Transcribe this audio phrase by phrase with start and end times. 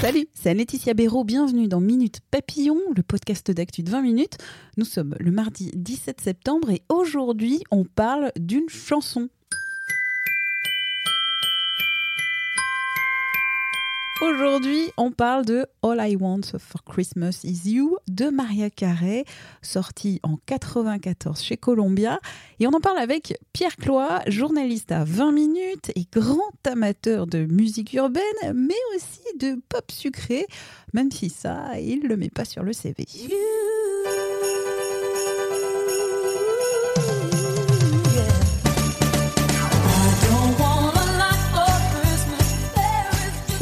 [0.00, 4.38] Salut, c'est Laetitia Béraud, bienvenue dans Minute Papillon, le podcast d'actu de 20 minutes.
[4.78, 9.28] Nous sommes le mardi 17 septembre et aujourd'hui on parle d'une chanson.
[14.22, 19.24] Aujourd'hui, on parle de All I Want for Christmas Is You de Maria Carey,
[19.62, 22.20] sortie en 94 chez Columbia.
[22.58, 27.46] Et on en parle avec Pierre Cloy, journaliste à 20 minutes et grand amateur de
[27.46, 28.22] musique urbaine,
[28.54, 30.46] mais aussi de pop sucré,
[30.92, 33.06] même si ça, il le met pas sur le CV.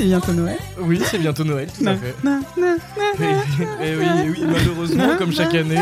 [0.09, 0.57] Bientôt Noël.
[0.81, 2.15] Oui, c'est bientôt Noël, tout à fait.
[3.83, 5.79] Et, oui, et oui, malheureusement, comme chaque année,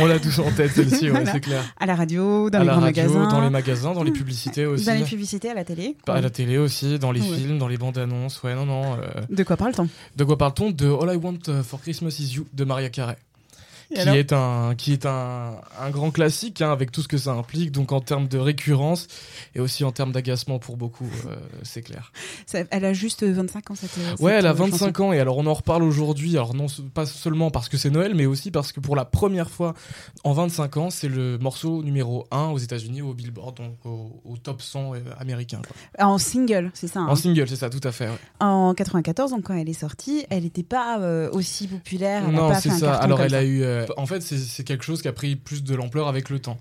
[0.00, 1.62] on l'a tous en tête, celle-ci, ouais, c'est clair.
[1.78, 3.28] À la radio, dans à les la grands radio, magasins.
[3.28, 4.84] dans les magasins, dans les publicités aussi.
[4.86, 5.96] Dans les publicités, à la télé.
[6.08, 7.36] à la télé aussi, dans les Ouais.
[7.36, 8.42] films, dans les bandes annonces.
[8.42, 8.94] Ouais, non, non.
[8.94, 9.88] euh, De quoi parle-t-on?
[10.16, 10.70] De quoi parle-t-on?
[10.70, 13.16] De All I Want for Christmas Is You de Maria Carey.
[13.92, 17.32] Qui est, un, qui est un, un grand classique hein, avec tout ce que ça
[17.32, 19.08] implique, donc en termes de récurrence
[19.56, 22.12] et aussi en termes d'agacement pour beaucoup, euh, c'est clair.
[22.46, 23.90] Ça- Elle a juste 25 ans, cette.
[23.90, 25.02] cette, Ouais, elle a euh, 25 chanson.
[25.08, 26.36] ans et alors on en reparle aujourd'hui.
[26.36, 29.50] Alors non, pas seulement parce que c'est Noël, mais aussi parce que pour la première
[29.50, 29.74] fois
[30.22, 34.36] en 25 ans, c'est le morceau numéro 1 aux États-Unis au Billboard, donc au, au
[34.36, 35.62] top 100 euh, américain.
[35.66, 36.06] quoi.
[36.06, 37.00] En single, c'est ça.
[37.00, 37.08] hein.
[37.08, 38.06] En single, c'est ça, tout à fait.
[38.08, 38.18] ouais.
[38.38, 42.22] En 94, donc quand elle est sortie, elle n'était pas euh, aussi populaire.
[42.28, 42.94] Elle Non, c'est ça.
[42.94, 43.62] Alors elle a eu.
[43.64, 46.58] euh, En fait, c'est quelque chose qui a pris plus de l'ampleur avec le temps.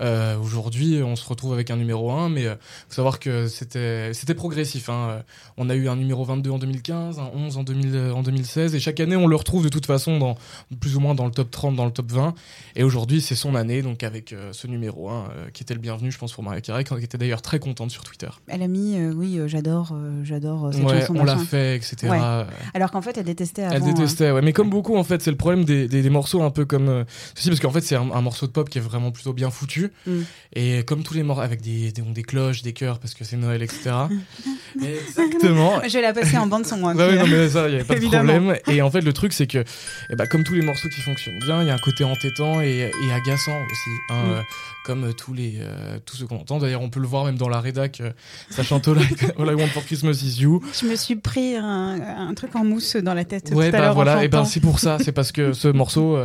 [0.00, 2.48] Euh, Aujourd'hui, on se retrouve avec un numéro 1, mais il
[2.88, 4.88] faut savoir que c'était progressif.
[4.88, 5.08] hein.
[5.10, 5.22] Euh,
[5.58, 8.74] On a eu un numéro 22 en 2015, un 11 en, 2000, euh, en 2016,
[8.74, 10.36] et chaque année, on le retrouve de toute façon dans
[10.80, 12.34] plus ou moins dans le top 30, dans le top 20.
[12.74, 15.80] Et aujourd'hui, c'est son année, donc avec euh, ce numéro 1 euh, qui était le
[15.80, 18.28] bienvenu, je pense, pour Maria Carey, qui était d'ailleurs très contente sur Twitter.
[18.48, 21.16] Elle a mis, euh, oui, euh, j'adore, euh, j'adore euh, cette Ouais, chanson.
[21.16, 21.96] on l'a fait, etc.
[22.08, 22.18] Ouais.
[22.20, 23.74] Euh, Alors qu'en fait, elle détestait avant.
[23.76, 24.42] Elle euh, détestait, ouais.
[24.42, 26.88] Mais comme beaucoup, en fait, c'est le problème des, des, des morceaux un peu comme
[26.88, 27.04] euh,
[27.34, 29.50] ceci, parce qu'en fait, c'est un, un morceau de pop qui est vraiment plutôt bien
[29.50, 29.81] foutu.
[30.06, 30.20] Mm.
[30.54, 33.36] Et comme tous les morceaux, avec des, des, des cloches, des chœurs, parce que c'est
[33.36, 33.90] Noël, etc.
[34.82, 35.80] Exactement.
[35.86, 36.94] Je vais la passer en bande son, moi.
[36.94, 38.56] Bah oui, non, mais ça, il n'y avait pas de problème.
[38.68, 39.64] Et en fait, le truc, c'est que,
[40.10, 42.60] eh ben, comme tous les morceaux qui fonctionnent bien, il y a un côté entêtant
[42.60, 44.30] et, et agaçant aussi, hein, Mm.
[44.30, 44.40] euh,
[44.84, 46.58] comme euh, tous les, euh, tous ceux qu'on entend.
[46.58, 48.10] D'ailleurs, on peut le voir même dans la rédac, euh,
[48.50, 50.62] ça chante All I, Want for Christmas Is You.
[50.80, 53.50] Je me suis pris un, un truc en mousse dans la tête.
[53.52, 54.50] Ouais, tout bah voilà, et ben chantant.
[54.50, 56.18] c'est pour ça, c'est parce que ce morceau,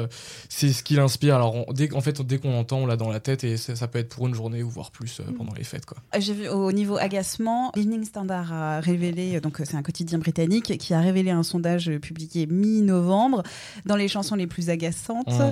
[0.50, 1.36] c'est ce qui l'inspire.
[1.36, 3.78] Alors, on- dès, en fait, dès qu'on l'entend, on l'a dans la tête et ça,
[3.78, 5.98] ça peut être pour une journée ou voire plus euh, pendant les fêtes, quoi.
[6.20, 10.78] J'ai vu au niveau agacement, l'Evening Standard a révélé, euh, donc c'est un quotidien britannique
[10.78, 13.44] qui a révélé un sondage publié mi-novembre
[13.86, 15.52] dans les chansons les plus agaçantes Mm.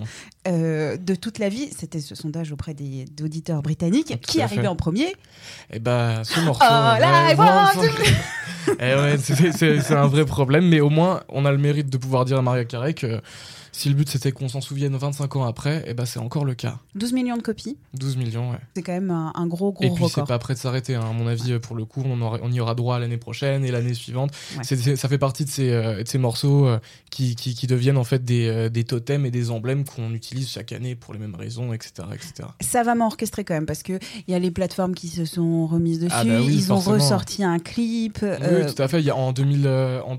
[0.50, 1.70] euh, de toute la vie.
[1.78, 4.08] C'était ce sondage auprès des auditeurs britanniques.
[4.22, 4.68] Tout qui arrivait fait.
[4.68, 5.16] en premier?
[5.72, 6.64] Et bah, ce morceau.
[6.68, 7.88] All I ouais,
[8.80, 11.90] Eh ouais, c'est- c'est c'est un vrai problème, mais au moins, on a le mérite
[11.90, 13.22] de pouvoir dire à Maria Carey que
[13.75, 16.56] si le but c'était qu'on s'en souvienne 25 ans après, et bah c'est encore le
[16.56, 16.80] cas.
[16.96, 17.78] 12 millions de copies.
[17.94, 18.58] 12 millions, ouais.
[18.75, 20.28] C'est quand même un, un gros, gros Et puis c'est record.
[20.28, 21.03] pas prêt de s'arrêter, hein.
[21.09, 24.31] à mon avis, pour le coup, on, y aura droit l'année prochaine et l'année suivante.
[24.58, 24.96] Ouais.
[24.96, 26.80] Ça fait partie de ces, euh, de ces morceaux euh,
[27.12, 30.50] qui, qui, qui deviennent en fait des, euh, des totems et des emblèmes qu'on utilise
[30.50, 32.08] chaque année pour les mêmes raisons, etc.
[32.14, 32.50] etc.
[32.62, 36.00] savamment orchestré quand même parce que il y a les plateformes qui se sont remises
[36.00, 38.19] dessus, Ah bah oui, ils ont ressorti un clip.
[38.22, 39.00] Oui, tout à fait.
[39.00, 40.16] Il y a en, 2000, euh, en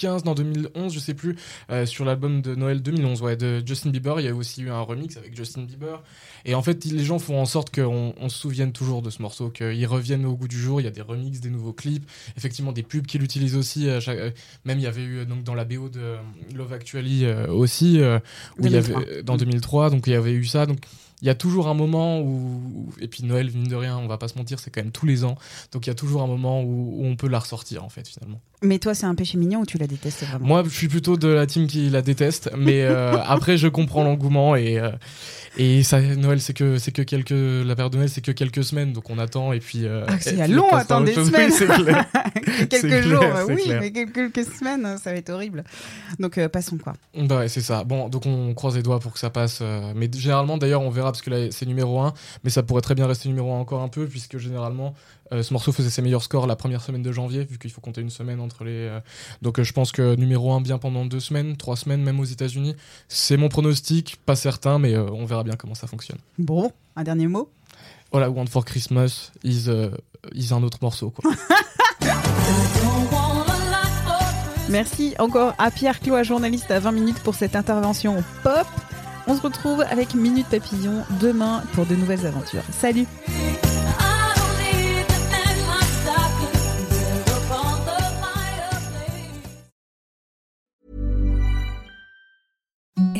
[0.00, 1.36] 2015, non 2011, je sais plus,
[1.70, 4.70] euh, sur l'album de Noël 2011, ouais, de Justin Bieber, il y a aussi eu
[4.70, 6.02] un remix avec Justin Bieber.
[6.44, 9.20] Et en fait, les gens font en sorte qu'on on se souvienne toujours de ce
[9.20, 10.80] morceau, qu'ils reviennent au goût du jour.
[10.80, 13.88] Il y a des remixes, des nouveaux clips, effectivement des pubs qui l'utilisent aussi.
[14.00, 14.30] chaque- euh,
[14.64, 16.16] Même il y avait eu euh, donc dans la BO de euh,
[16.54, 18.18] Love Actually euh, aussi, euh,
[18.58, 19.02] où il y 2003.
[19.02, 20.64] avait dans 2003, donc il y avait eu ça.
[20.66, 20.78] Donc
[21.22, 24.18] il y a toujours un moment où, et puis Noël, mine de rien, on va
[24.18, 25.36] pas se mentir, c'est quand même tous les ans.
[25.72, 28.06] Donc il y a toujours un moment où, où on peut la ressortir en fait
[28.08, 28.40] finalement.
[28.62, 30.46] Mais toi, c'est un péché mignon ou tu la détestes vraiment?
[30.46, 34.04] Moi, je suis plutôt de la team qui la déteste, mais euh, après, je comprends
[34.04, 34.90] l'engouement et euh,
[35.58, 38.62] et ça, Noël, c'est que c'est que quelques la période de Noël, c'est que quelques
[38.64, 39.84] semaines, donc on attend et puis.
[39.86, 41.50] euh, Ah, c'est long, passe par attends, autre des semaines.
[42.46, 43.80] Oui, quelques jours, clair, oui, clair.
[43.80, 45.64] mais quelques, quelques semaines, ça va être horrible.
[46.18, 46.94] Donc euh, passons quoi.
[47.16, 47.84] Bah ouais, c'est ça.
[47.84, 49.58] Bon, donc on croise les doigts pour que ça passe.
[49.62, 52.14] euh, mais généralement, d'ailleurs, on verra parce que là, c'est numéro 1,
[52.44, 54.94] mais ça pourrait très bien rester numéro 1 encore un peu, puisque généralement,
[55.32, 57.80] euh, ce morceau faisait ses meilleurs scores la première semaine de janvier, vu qu'il faut
[57.80, 58.72] compter une semaine entre les.
[58.72, 59.00] euh,
[59.42, 62.24] Donc euh, je pense que numéro 1 bien pendant deux semaines, trois semaines, même aux
[62.24, 62.74] États-Unis.
[63.08, 66.18] C'est mon pronostic, pas certain, mais on verra bien comment ça fonctionne.
[66.38, 67.50] Bon, un dernier mot?
[68.12, 69.68] Voilà, Want for Christmas is,
[70.34, 71.30] is un autre morceau, quoi.
[74.68, 78.66] Merci encore à Pierre Cloa, journaliste à 20 minutes pour cette intervention pop.
[79.26, 82.62] On se retrouve avec Minute Papillon demain pour de nouvelles aventures.
[82.72, 83.06] Salut